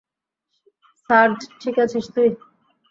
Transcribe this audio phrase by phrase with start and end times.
[1.09, 2.29] Surge, ঠিক আছিস তুই?